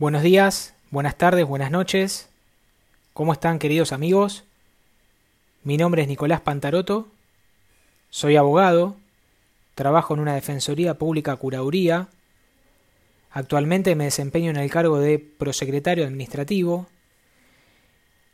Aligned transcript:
Buenos 0.00 0.22
días, 0.22 0.72
buenas 0.90 1.18
tardes, 1.18 1.44
buenas 1.44 1.70
noches. 1.70 2.30
¿Cómo 3.12 3.34
están 3.34 3.58
queridos 3.58 3.92
amigos? 3.92 4.44
Mi 5.62 5.76
nombre 5.76 6.00
es 6.00 6.08
Nicolás 6.08 6.40
Pantaroto, 6.40 7.08
soy 8.08 8.36
abogado, 8.36 8.96
trabajo 9.74 10.14
en 10.14 10.20
una 10.20 10.34
Defensoría 10.34 10.94
Pública 10.94 11.36
Curaduría, 11.36 12.08
actualmente 13.30 13.94
me 13.94 14.04
desempeño 14.04 14.48
en 14.48 14.56
el 14.56 14.70
cargo 14.70 14.98
de 14.98 15.18
prosecretario 15.18 16.06
administrativo. 16.06 16.86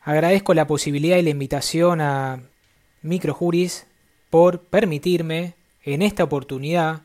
Agradezco 0.03 0.55
la 0.55 0.69
posibilidad 0.69 1.17
y 1.17 1.23
la 1.23 1.31
invitación 1.31 2.01
a 2.01 2.43
Microjuris 3.03 3.89
por 4.31 4.61
permitirme, 4.61 5.55
en 5.83 6.03
esta 6.03 6.23
oportunidad, 6.23 7.03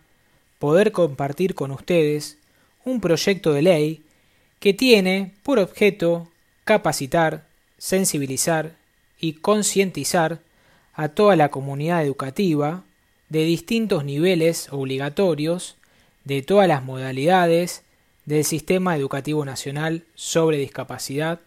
poder 0.59 0.91
compartir 0.91 1.55
con 1.55 1.71
ustedes 1.71 2.38
un 2.86 3.02
proyecto 3.02 3.54
de 3.54 3.64
ley 3.64 4.05
que 4.62 4.76
tiene 4.76 5.34
por 5.42 5.58
objeto 5.58 6.30
capacitar, 6.66 7.48
sensibilizar 7.80 8.76
y 9.20 9.34
concientizar 9.34 10.40
a 10.94 11.10
toda 11.10 11.36
la 11.36 11.50
comunidad 11.50 12.04
educativa 12.04 12.84
de 13.30 13.44
distintos 13.44 14.06
niveles 14.06 14.68
obligatorios 14.72 15.78
de 16.26 16.44
todas 16.44 16.68
las 16.68 16.84
modalidades 16.84 17.82
del 18.26 18.46
sistema 18.46 18.96
educativo 18.96 19.44
nacional 19.46 20.04
sobre 20.14 20.58
discapacidad 20.58 21.40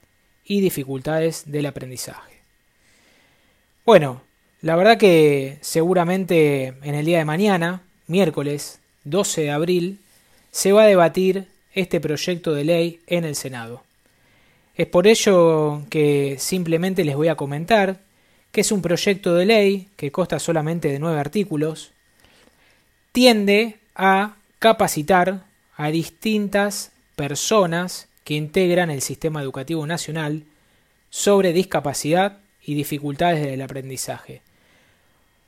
y 0.45 0.61
dificultades 0.61 1.45
del 1.47 1.67
aprendizaje. 1.67 2.41
Bueno, 3.87 4.23
la 4.61 4.75
verdad 4.75 4.99
que 4.99 5.59
seguramente 5.61 6.75
en 6.83 6.97
el 6.97 7.07
día 7.07 7.19
de 7.19 7.25
mañana, 7.25 7.83
miércoles 8.09 8.81
12 9.05 9.43
de 9.43 9.51
abril, 9.53 10.01
se 10.51 10.73
va 10.73 10.83
a 10.83 10.87
debatir 10.87 11.54
este 11.75 12.01
proyecto 12.01 12.55
de 12.55 12.65
ley 12.65 13.01
en 13.07 13.25
el 13.25 13.35
Senado. 13.35 13.83
Es 14.75 14.87
por 14.87 15.07
ello 15.07 15.83
que 15.91 16.37
simplemente 16.39 17.05
les 17.05 17.17
voy 17.17 17.29
a 17.29 17.37
comentar 17.37 18.01
que 18.51 18.61
es 18.61 18.73
un 18.73 18.83
proyecto 18.83 19.35
de 19.35 19.47
ley 19.47 19.89
que 19.97 20.13
consta 20.13 20.39
solamente 20.39 20.89
de 20.89 21.01
nueve 21.01 21.19
artículos, 21.19 21.91
tiende 23.11 23.79
a 23.97 24.37
capacitar 24.61 25.45
a 25.77 25.89
distintas 25.89 26.93
personas 27.17 28.09
que 28.23 28.35
integran 28.35 28.91
el 28.91 29.03
sistema 29.03 29.43
educativo 29.43 29.87
nacional 29.87 30.45
sobre 31.11 31.53
discapacidad 31.53 32.39
y 32.65 32.75
dificultades 32.75 33.45
del 33.45 33.63
aprendizaje. 33.63 34.43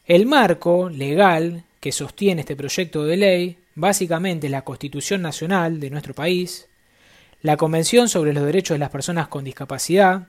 El 0.07 0.27
marco 0.27 0.89
legal 0.89 1.65
que 1.81 1.93
sostiene 1.93 2.43
este 2.43 2.57
proyecto 2.57 3.05
de 3.05 3.17
ley 3.17 3.59
básicamente 3.77 4.49
la 4.49 4.63
Constitución 4.63 5.23
Nacional 5.23 5.79
de 5.79 5.91
nuestro 5.91 6.15
país, 6.15 6.67
la 7.43 7.57
Convención 7.57 8.09
sobre 8.09 8.33
los 8.33 8.45
Derechos 8.45 8.75
de 8.75 8.81
las 8.81 8.91
Personas 8.91 9.29
con 9.29 9.45
Discapacidad, 9.45 10.27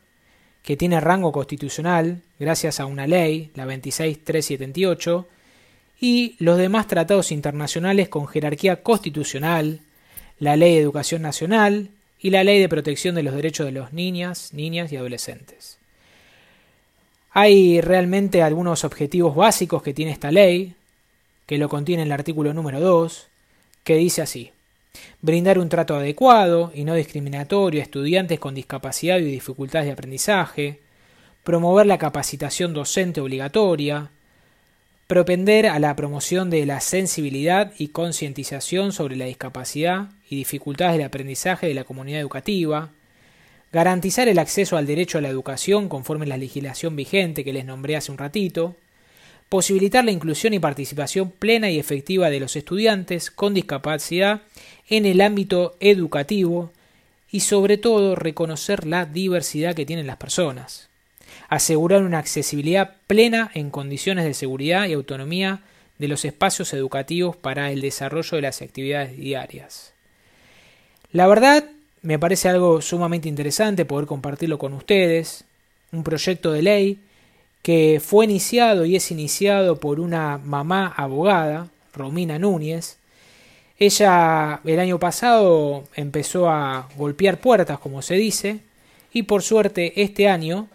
que 0.61 0.77
tiene 0.77 0.99
rango 0.99 1.31
constitucional 1.31 2.21
gracias 2.39 2.79
a 2.79 2.85
una 2.85 3.07
ley, 3.07 3.51
la 3.55 3.65
26378, 3.65 5.27
y 5.99 6.35
los 6.39 6.57
demás 6.57 6.87
tratados 6.87 7.31
internacionales 7.31 8.09
con 8.09 8.27
jerarquía 8.27 8.83
constitucional, 8.83 9.79
la 10.39 10.55
Ley 10.55 10.75
de 10.75 10.81
Educación 10.81 11.23
Nacional 11.23 11.89
y 12.19 12.29
la 12.29 12.43
Ley 12.43 12.59
de 12.59 12.69
Protección 12.69 13.15
de 13.15 13.23
los 13.23 13.33
Derechos 13.33 13.65
de 13.65 13.71
los 13.71 13.93
Niñas, 13.93 14.53
Niñas 14.53 14.91
y 14.91 14.97
Adolescentes. 14.97 15.79
Hay 17.31 17.81
realmente 17.81 18.43
algunos 18.43 18.83
objetivos 18.83 19.35
básicos 19.35 19.81
que 19.81 19.93
tiene 19.93 20.11
esta 20.11 20.31
ley, 20.31 20.75
que 21.45 21.57
lo 21.57 21.69
contiene 21.69 22.03
el 22.03 22.11
artículo 22.11 22.53
número 22.53 22.79
2, 22.79 23.27
que 23.87 23.95
dice 23.95 24.21
así 24.21 24.51
brindar 25.21 25.57
un 25.59 25.69
trato 25.69 25.95
adecuado 25.95 26.73
y 26.75 26.83
no 26.83 26.93
discriminatorio 26.93 27.79
a 27.79 27.83
estudiantes 27.83 28.37
con 28.37 28.53
discapacidad 28.53 29.17
y 29.17 29.23
dificultades 29.23 29.85
de 29.85 29.93
aprendizaje, 29.93 30.81
promover 31.45 31.85
la 31.85 31.97
capacitación 31.97 32.73
docente 32.73 33.21
obligatoria, 33.21 34.09
propender 35.07 35.67
a 35.67 35.79
la 35.79 35.95
promoción 35.95 36.49
de 36.49 36.65
la 36.65 36.81
sensibilidad 36.81 37.71
y 37.77 37.87
concientización 37.87 38.91
sobre 38.91 39.15
la 39.15 39.23
discapacidad 39.23 40.09
y 40.29 40.35
dificultades 40.35 40.97
de 40.97 41.05
aprendizaje 41.05 41.67
de 41.67 41.73
la 41.73 41.85
comunidad 41.85 42.19
educativa, 42.19 42.89
garantizar 43.71 44.27
el 44.27 44.39
acceso 44.39 44.75
al 44.75 44.85
derecho 44.85 45.17
a 45.17 45.21
la 45.21 45.29
educación 45.29 45.87
conforme 45.87 46.25
a 46.25 46.29
la 46.29 46.37
legislación 46.37 46.97
vigente 46.97 47.45
que 47.45 47.53
les 47.53 47.63
nombré 47.63 47.95
hace 47.95 48.11
un 48.11 48.17
ratito, 48.17 48.75
posibilitar 49.49 50.03
la 50.03 50.11
inclusión 50.11 50.53
y 50.53 50.59
participación 50.59 51.31
plena 51.31 51.69
y 51.69 51.79
efectiva 51.79 52.29
de 52.29 52.39
los 52.39 52.55
estudiantes 52.55 53.31
con 53.31 53.53
discapacidad 53.53 54.41
en 54.89 55.05
el 55.05 55.21
ámbito 55.21 55.75
educativo 55.79 56.71
y 57.31 57.41
sobre 57.41 57.77
todo 57.77 58.15
reconocer 58.15 58.85
la 58.85 59.05
diversidad 59.05 59.75
que 59.75 59.85
tienen 59.85 60.07
las 60.07 60.17
personas, 60.17 60.89
asegurar 61.49 62.03
una 62.03 62.19
accesibilidad 62.19 62.95
plena 63.07 63.51
en 63.53 63.69
condiciones 63.69 64.25
de 64.25 64.33
seguridad 64.33 64.87
y 64.87 64.93
autonomía 64.93 65.61
de 65.97 66.07
los 66.07 66.25
espacios 66.25 66.73
educativos 66.73 67.35
para 67.35 67.71
el 67.71 67.81
desarrollo 67.81 68.35
de 68.35 68.41
las 68.41 68.61
actividades 68.61 69.17
diarias. 69.17 69.93
La 71.11 71.27
verdad, 71.27 71.65
me 72.01 72.19
parece 72.19 72.49
algo 72.49 72.81
sumamente 72.81 73.27
interesante 73.27 73.85
poder 73.85 74.07
compartirlo 74.07 74.57
con 74.57 74.73
ustedes, 74.73 75.45
un 75.91 76.03
proyecto 76.03 76.51
de 76.51 76.61
ley 76.61 76.99
que 77.61 78.01
fue 78.03 78.25
iniciado 78.25 78.85
y 78.85 78.95
es 78.95 79.11
iniciado 79.11 79.79
por 79.79 79.99
una 79.99 80.37
mamá 80.37 80.93
abogada, 80.95 81.67
Romina 81.93 82.39
Núñez. 82.39 82.97
Ella 83.79 84.61
el 84.63 84.79
año 84.79 84.99
pasado 84.99 85.83
empezó 85.95 86.49
a 86.49 86.87
golpear 86.97 87.39
puertas, 87.39 87.79
como 87.79 88.01
se 88.01 88.15
dice, 88.15 88.59
y 89.11 89.23
por 89.23 89.43
suerte 89.43 90.01
este 90.01 90.27
año 90.27 90.67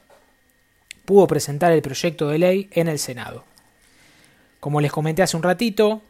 pudo 1.05 1.27
presentar 1.27 1.73
el 1.73 1.83
proyecto 1.83 2.29
de 2.29 2.39
ley 2.39 2.69
en 2.73 2.89
el 2.89 2.99
Senado. 2.99 3.45
Como 4.61 4.81
les 4.81 4.93
comenté 4.93 5.23
hace 5.23 5.37
un 5.37 5.43
ratito, 5.43 6.03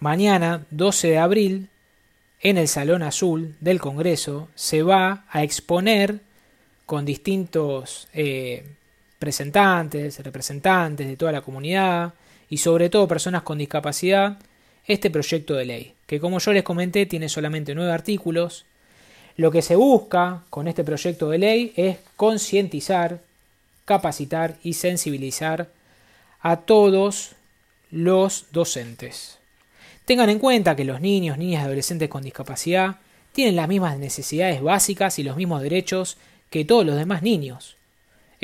mañana, 0.00 0.66
12 0.70 1.08
de 1.08 1.18
abril, 1.18 1.68
en 2.40 2.58
el 2.58 2.68
Salón 2.68 3.02
Azul 3.02 3.54
del 3.60 3.80
Congreso, 3.80 4.48
se 4.54 4.82
va 4.82 5.24
a 5.30 5.42
exponer 5.42 6.20
con 6.84 7.06
distintos 7.06 8.08
eh, 8.12 8.66
representantes, 9.18 10.18
representantes 10.20 11.06
de 11.06 11.16
toda 11.16 11.32
la 11.32 11.40
comunidad 11.40 12.12
y 12.50 12.58
sobre 12.58 12.90
todo 12.90 13.08
personas 13.08 13.42
con 13.42 13.58
discapacidad 13.58 14.38
este 14.86 15.10
proyecto 15.10 15.54
de 15.54 15.64
ley, 15.64 15.94
que 16.06 16.20
como 16.20 16.38
yo 16.38 16.52
les 16.52 16.62
comenté 16.62 17.06
tiene 17.06 17.28
solamente 17.28 17.74
nueve 17.74 17.92
artículos. 17.92 18.66
Lo 19.36 19.50
que 19.50 19.62
se 19.62 19.76
busca 19.76 20.42
con 20.50 20.68
este 20.68 20.84
proyecto 20.84 21.30
de 21.30 21.38
ley 21.38 21.72
es 21.76 21.96
concientizar, 22.16 23.20
capacitar 23.84 24.56
y 24.62 24.74
sensibilizar 24.74 25.68
a 26.40 26.58
todos 26.58 27.32
los 27.90 28.46
docentes. 28.52 29.38
Tengan 30.04 30.28
en 30.28 30.38
cuenta 30.38 30.76
que 30.76 30.84
los 30.84 31.00
niños, 31.00 31.38
niñas 31.38 31.62
y 31.62 31.64
adolescentes 31.64 32.10
con 32.10 32.22
discapacidad 32.22 32.96
tienen 33.32 33.56
las 33.56 33.68
mismas 33.68 33.98
necesidades 33.98 34.62
básicas 34.62 35.18
y 35.18 35.22
los 35.22 35.36
mismos 35.36 35.62
derechos 35.62 36.18
que 36.50 36.64
todos 36.64 36.84
los 36.84 36.96
demás 36.96 37.22
niños. 37.22 37.76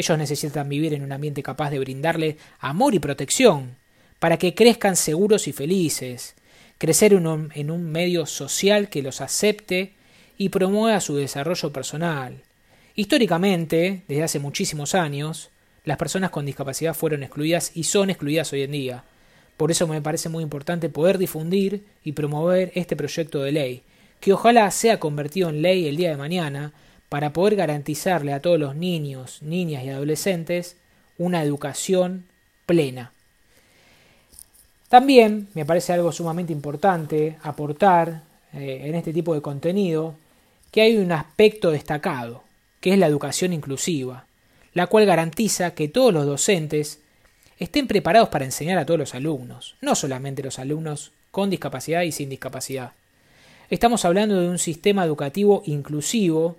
Ellos 0.00 0.16
necesitan 0.16 0.66
vivir 0.66 0.94
en 0.94 1.02
un 1.02 1.12
ambiente 1.12 1.42
capaz 1.42 1.68
de 1.68 1.78
brindarle 1.78 2.38
amor 2.58 2.94
y 2.94 2.98
protección, 3.00 3.76
para 4.18 4.38
que 4.38 4.54
crezcan 4.54 4.96
seguros 4.96 5.46
y 5.46 5.52
felices, 5.52 6.36
crecer 6.78 7.12
en 7.12 7.26
un, 7.26 7.92
medio 7.92 8.24
social 8.24 8.88
que 8.88 9.02
los 9.02 9.20
acepte 9.20 9.92
y 10.38 10.48
promueva 10.48 11.02
su 11.02 11.16
desarrollo 11.16 11.70
personal. 11.70 12.40
Históricamente, 12.94 14.00
desde 14.08 14.22
hace 14.22 14.38
muchísimos 14.38 14.94
años, 14.94 15.50
las 15.84 15.98
personas 15.98 16.30
con 16.30 16.46
discapacidad 16.46 16.94
fueron 16.94 17.22
excluidas 17.22 17.72
y 17.74 17.84
son 17.84 18.08
excluidas 18.08 18.54
hoy 18.54 18.62
en 18.62 18.70
día. 18.70 19.04
Por 19.58 19.70
eso 19.70 19.86
me 19.86 20.00
parece 20.00 20.30
muy 20.30 20.42
importante 20.42 20.88
poder 20.88 21.18
difundir 21.18 21.84
y 22.02 22.12
promover 22.12 22.72
este 22.74 22.96
proyecto 22.96 23.42
de 23.42 23.52
ley, 23.52 23.82
que 24.18 24.32
ojalá 24.32 24.70
sea 24.70 24.98
convertido 24.98 25.50
en 25.50 25.60
ley 25.60 25.88
el 25.88 25.98
día 25.98 26.08
de 26.08 26.16
mañana 26.16 26.72
para 27.10 27.32
poder 27.34 27.56
garantizarle 27.56 28.32
a 28.32 28.40
todos 28.40 28.58
los 28.58 28.76
niños, 28.76 29.42
niñas 29.42 29.84
y 29.84 29.90
adolescentes 29.90 30.76
una 31.18 31.42
educación 31.42 32.24
plena. 32.64 33.12
También 34.88 35.48
me 35.54 35.66
parece 35.66 35.92
algo 35.92 36.12
sumamente 36.12 36.52
importante 36.52 37.36
aportar 37.42 38.22
eh, 38.54 38.82
en 38.84 38.94
este 38.94 39.12
tipo 39.12 39.34
de 39.34 39.42
contenido 39.42 40.14
que 40.70 40.82
hay 40.82 40.96
un 40.96 41.10
aspecto 41.10 41.72
destacado, 41.72 42.44
que 42.80 42.92
es 42.92 42.98
la 42.98 43.08
educación 43.08 43.52
inclusiva, 43.52 44.26
la 44.72 44.86
cual 44.86 45.04
garantiza 45.04 45.74
que 45.74 45.88
todos 45.88 46.14
los 46.14 46.26
docentes 46.26 47.00
estén 47.58 47.88
preparados 47.88 48.28
para 48.28 48.44
enseñar 48.44 48.78
a 48.78 48.86
todos 48.86 49.00
los 49.00 49.14
alumnos, 49.16 49.74
no 49.80 49.96
solamente 49.96 50.44
los 50.44 50.60
alumnos 50.60 51.10
con 51.32 51.50
discapacidad 51.50 52.02
y 52.02 52.12
sin 52.12 52.30
discapacidad. 52.30 52.92
Estamos 53.68 54.04
hablando 54.04 54.40
de 54.40 54.48
un 54.48 54.58
sistema 54.58 55.04
educativo 55.04 55.62
inclusivo 55.66 56.56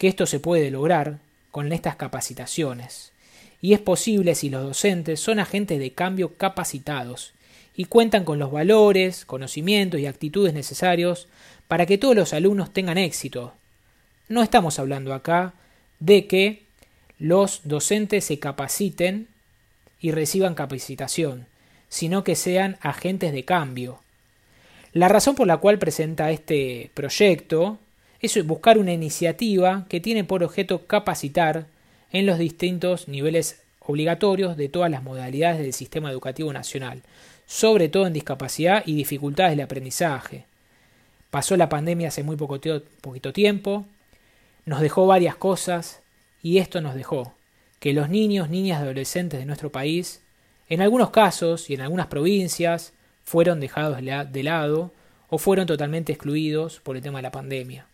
que 0.00 0.08
esto 0.08 0.24
se 0.24 0.40
puede 0.40 0.70
lograr 0.70 1.18
con 1.50 1.70
estas 1.74 1.96
capacitaciones. 1.96 3.12
Y 3.60 3.74
es 3.74 3.80
posible 3.80 4.34
si 4.34 4.48
los 4.48 4.62
docentes 4.62 5.20
son 5.20 5.38
agentes 5.38 5.78
de 5.78 5.92
cambio 5.92 6.38
capacitados 6.38 7.34
y 7.76 7.84
cuentan 7.84 8.24
con 8.24 8.38
los 8.38 8.50
valores, 8.50 9.26
conocimientos 9.26 10.00
y 10.00 10.06
actitudes 10.06 10.54
necesarios 10.54 11.28
para 11.68 11.84
que 11.84 11.98
todos 11.98 12.16
los 12.16 12.32
alumnos 12.32 12.72
tengan 12.72 12.96
éxito, 12.96 13.52
no 14.30 14.42
estamos 14.42 14.78
hablando 14.78 15.12
acá 15.12 15.52
de 15.98 16.26
que 16.26 16.62
los 17.18 17.60
docentes 17.64 18.24
se 18.24 18.38
capaciten 18.38 19.28
y 20.00 20.12
reciban 20.12 20.54
capacitación, 20.54 21.44
sino 21.90 22.24
que 22.24 22.36
sean 22.36 22.78
agentes 22.80 23.34
de 23.34 23.44
cambio. 23.44 24.00
La 24.94 25.08
razón 25.08 25.34
por 25.34 25.46
la 25.46 25.58
cual 25.58 25.78
presenta 25.78 26.30
este 26.30 26.90
proyecto 26.94 27.78
es 28.20 28.46
buscar 28.46 28.78
una 28.78 28.92
iniciativa 28.92 29.86
que 29.88 30.00
tiene 30.00 30.24
por 30.24 30.42
objeto 30.42 30.86
capacitar 30.86 31.66
en 32.12 32.26
los 32.26 32.38
distintos 32.38 33.08
niveles 33.08 33.62
obligatorios 33.80 34.56
de 34.56 34.68
todas 34.68 34.90
las 34.90 35.02
modalidades 35.02 35.60
del 35.60 35.72
sistema 35.72 36.10
educativo 36.10 36.52
nacional, 36.52 37.02
sobre 37.46 37.88
todo 37.88 38.06
en 38.06 38.12
discapacidad 38.12 38.82
y 38.86 38.94
dificultades 38.94 39.56
de 39.56 39.62
aprendizaje. 39.62 40.44
Pasó 41.30 41.56
la 41.56 41.68
pandemia 41.68 42.08
hace 42.08 42.22
muy 42.22 42.36
poco 42.36 42.60
poquito 43.00 43.32
tiempo, 43.32 43.86
nos 44.66 44.80
dejó 44.80 45.06
varias 45.06 45.36
cosas 45.36 46.00
y 46.42 46.58
esto 46.58 46.80
nos 46.80 46.94
dejó 46.94 47.34
que 47.78 47.92
los 47.94 48.10
niños, 48.10 48.50
niñas 48.50 48.80
y 48.80 48.82
adolescentes 48.82 49.40
de 49.40 49.46
nuestro 49.46 49.72
país, 49.72 50.20
en 50.68 50.82
algunos 50.82 51.10
casos 51.10 51.70
y 51.70 51.74
en 51.74 51.80
algunas 51.80 52.08
provincias, 52.08 52.92
fueron 53.24 53.60
dejados 53.60 53.98
de 53.98 54.42
lado 54.42 54.92
o 55.28 55.38
fueron 55.38 55.66
totalmente 55.66 56.12
excluidos 56.12 56.80
por 56.80 56.96
el 56.96 57.02
tema 57.02 57.18
de 57.18 57.22
la 57.22 57.32
pandemia. 57.32 57.86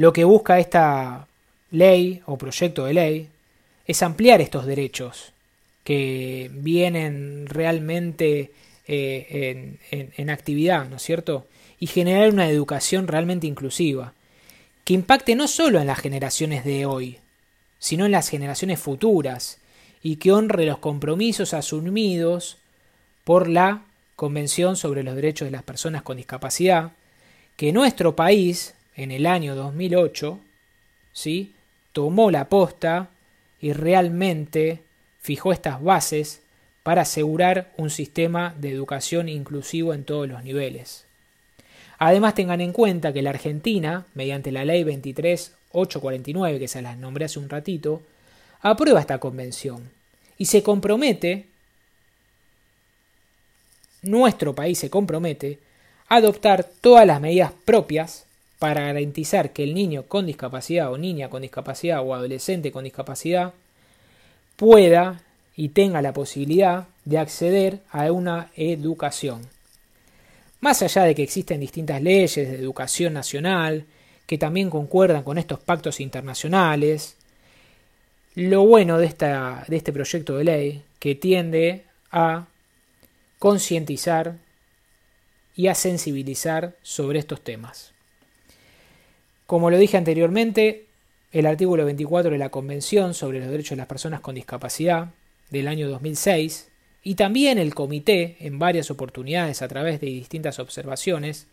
Lo 0.00 0.14
que 0.14 0.24
busca 0.24 0.58
esta 0.58 1.26
ley 1.72 2.22
o 2.24 2.38
proyecto 2.38 2.86
de 2.86 2.94
ley 2.94 3.28
es 3.84 4.02
ampliar 4.02 4.40
estos 4.40 4.64
derechos 4.64 5.34
que 5.84 6.50
vienen 6.54 7.44
realmente 7.46 8.50
eh, 8.88 9.76
en, 9.90 10.10
en 10.16 10.30
actividad, 10.30 10.88
¿no 10.88 10.96
es 10.96 11.02
cierto? 11.02 11.48
Y 11.78 11.86
generar 11.86 12.30
una 12.30 12.48
educación 12.48 13.08
realmente 13.08 13.46
inclusiva, 13.46 14.14
que 14.84 14.94
impacte 14.94 15.34
no 15.34 15.46
solo 15.46 15.78
en 15.78 15.88
las 15.88 16.00
generaciones 16.00 16.64
de 16.64 16.86
hoy, 16.86 17.18
sino 17.78 18.06
en 18.06 18.12
las 18.12 18.30
generaciones 18.30 18.80
futuras, 18.80 19.58
y 20.02 20.16
que 20.16 20.32
honre 20.32 20.64
los 20.64 20.78
compromisos 20.78 21.52
asumidos 21.52 22.56
por 23.24 23.50
la 23.50 23.82
Convención 24.16 24.76
sobre 24.76 25.02
los 25.02 25.14
Derechos 25.14 25.44
de 25.44 25.52
las 25.52 25.62
Personas 25.62 26.00
con 26.00 26.16
Discapacidad, 26.16 26.92
que 27.56 27.74
nuestro 27.74 28.16
país, 28.16 28.72
en 29.02 29.10
el 29.10 29.26
año 29.26 29.54
2008, 29.54 30.38
¿sí? 31.12 31.54
tomó 31.92 32.30
la 32.30 32.48
posta 32.48 33.08
y 33.60 33.72
realmente 33.72 34.82
fijó 35.20 35.52
estas 35.52 35.82
bases 35.82 36.42
para 36.82 37.02
asegurar 37.02 37.72
un 37.76 37.90
sistema 37.90 38.54
de 38.58 38.70
educación 38.70 39.28
inclusivo 39.28 39.92
en 39.94 40.04
todos 40.04 40.28
los 40.28 40.44
niveles. 40.44 41.06
Además 41.98 42.34
tengan 42.34 42.60
en 42.60 42.72
cuenta 42.72 43.12
que 43.12 43.22
la 43.22 43.30
Argentina, 43.30 44.06
mediante 44.14 44.52
la 44.52 44.64
ley 44.64 44.84
23849, 44.84 46.58
que 46.58 46.68
se 46.68 46.80
las 46.80 46.96
nombré 46.96 47.26
hace 47.26 47.38
un 47.38 47.50
ratito, 47.50 48.02
aprueba 48.62 49.00
esta 49.00 49.18
convención 49.18 49.90
y 50.38 50.46
se 50.46 50.62
compromete, 50.62 51.46
nuestro 54.02 54.54
país 54.54 54.78
se 54.78 54.88
compromete, 54.88 55.58
a 56.08 56.16
adoptar 56.16 56.64
todas 56.80 57.06
las 57.06 57.20
medidas 57.20 57.52
propias 57.64 58.24
para 58.60 58.82
garantizar 58.82 59.54
que 59.54 59.64
el 59.64 59.74
niño 59.74 60.04
con 60.04 60.26
discapacidad 60.26 60.92
o 60.92 60.98
niña 60.98 61.30
con 61.30 61.40
discapacidad 61.40 62.02
o 62.06 62.14
adolescente 62.14 62.70
con 62.70 62.84
discapacidad 62.84 63.54
pueda 64.56 65.22
y 65.56 65.70
tenga 65.70 66.02
la 66.02 66.12
posibilidad 66.12 66.86
de 67.06 67.18
acceder 67.18 67.80
a 67.90 68.12
una 68.12 68.50
educación. 68.56 69.48
Más 70.60 70.82
allá 70.82 71.04
de 71.04 71.14
que 71.14 71.22
existen 71.22 71.58
distintas 71.58 72.02
leyes 72.02 72.34
de 72.50 72.56
educación 72.56 73.14
nacional 73.14 73.86
que 74.26 74.36
también 74.36 74.68
concuerdan 74.68 75.22
con 75.22 75.38
estos 75.38 75.58
pactos 75.60 75.98
internacionales, 75.98 77.16
lo 78.34 78.66
bueno 78.66 78.98
de, 78.98 79.06
este 79.06 79.92
proyecto 79.92 80.36
de 80.36 80.44
ley 80.44 80.82
que 80.98 81.14
tiende 81.14 81.86
a 82.12 82.46
concientizar 83.38 84.36
y 85.56 85.68
a 85.68 85.74
sensibilizar 85.74 86.76
sobre 86.82 87.20
estos 87.20 87.40
temas. 87.40 87.94
Como 89.50 89.68
lo 89.68 89.78
dije 89.78 89.96
anteriormente, 89.96 90.84
el 91.32 91.44
artículo 91.44 91.84
24 91.84 92.30
de 92.30 92.38
la 92.38 92.50
Convención 92.50 93.14
sobre 93.14 93.40
los 93.40 93.50
Derechos 93.50 93.70
de 93.70 93.78
las 93.78 93.88
Personas 93.88 94.20
con 94.20 94.36
Discapacidad 94.36 95.08
del 95.50 95.66
año 95.66 95.88
2006 95.88 96.68
y 97.02 97.16
también 97.16 97.58
el 97.58 97.74
Comité, 97.74 98.36
en 98.38 98.60
varias 98.60 98.92
oportunidades 98.92 99.60
a 99.60 99.66
través 99.66 100.00
de 100.00 100.06
distintas 100.06 100.60
observaciones, 100.60 101.48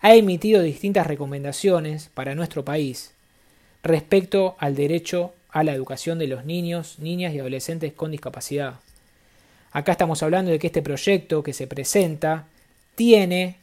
ha 0.00 0.14
emitido 0.14 0.62
distintas 0.62 1.08
recomendaciones 1.08 2.08
para 2.14 2.36
nuestro 2.36 2.64
país 2.64 3.14
respecto 3.82 4.54
al 4.60 4.76
derecho 4.76 5.34
a 5.48 5.64
la 5.64 5.74
educación 5.74 6.20
de 6.20 6.28
los 6.28 6.44
niños, 6.44 7.00
niñas 7.00 7.34
y 7.34 7.40
adolescentes 7.40 7.92
con 7.92 8.12
discapacidad. 8.12 8.74
Acá 9.72 9.90
estamos 9.90 10.22
hablando 10.22 10.52
de 10.52 10.60
que 10.60 10.68
este 10.68 10.82
proyecto 10.82 11.42
que 11.42 11.52
se 11.52 11.66
presenta 11.66 12.46
tiene 12.94 13.56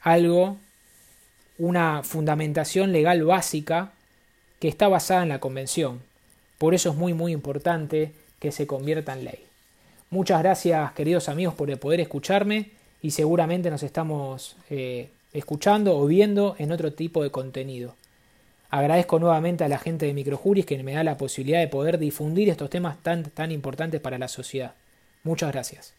algo 0.00 0.56
una 1.58 2.02
fundamentación 2.02 2.92
legal 2.92 3.24
básica 3.24 3.92
que 4.58 4.68
está 4.68 4.88
basada 4.88 5.22
en 5.22 5.28
la 5.28 5.40
Convención. 5.40 6.00
Por 6.58 6.74
eso 6.74 6.90
es 6.90 6.96
muy 6.96 7.14
muy 7.14 7.32
importante 7.32 8.12
que 8.38 8.52
se 8.52 8.66
convierta 8.66 9.12
en 9.12 9.24
ley. 9.24 9.44
Muchas 10.10 10.42
gracias 10.42 10.92
queridos 10.92 11.28
amigos 11.28 11.54
por 11.54 11.76
poder 11.78 12.00
escucharme 12.00 12.70
y 13.02 13.10
seguramente 13.10 13.70
nos 13.70 13.82
estamos 13.82 14.56
eh, 14.70 15.10
escuchando 15.32 15.98
o 15.98 16.06
viendo 16.06 16.56
en 16.58 16.72
otro 16.72 16.92
tipo 16.92 17.22
de 17.22 17.30
contenido. 17.30 17.94
Agradezco 18.70 19.18
nuevamente 19.18 19.62
a 19.64 19.68
la 19.68 19.78
gente 19.78 20.06
de 20.06 20.14
Microjuris 20.14 20.66
que 20.66 20.82
me 20.82 20.94
da 20.94 21.04
la 21.04 21.16
posibilidad 21.16 21.60
de 21.60 21.68
poder 21.68 21.98
difundir 21.98 22.48
estos 22.48 22.70
temas 22.70 23.02
tan, 23.02 23.24
tan 23.24 23.52
importantes 23.52 24.00
para 24.00 24.18
la 24.18 24.28
sociedad. 24.28 24.74
Muchas 25.22 25.52
gracias. 25.52 25.94